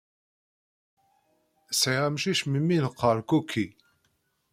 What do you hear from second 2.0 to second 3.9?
amcic mimi neqqar Cookie.